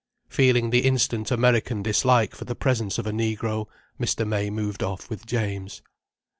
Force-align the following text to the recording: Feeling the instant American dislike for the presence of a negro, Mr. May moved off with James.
Feeling 0.29 0.71
the 0.71 0.79
instant 0.83 1.29
American 1.29 1.83
dislike 1.83 2.33
for 2.33 2.43
the 2.45 2.55
presence 2.55 2.97
of 2.97 3.05
a 3.05 3.11
negro, 3.11 3.67
Mr. 3.99 4.27
May 4.27 4.49
moved 4.49 4.81
off 4.81 5.11
with 5.11 5.27
James. 5.27 5.83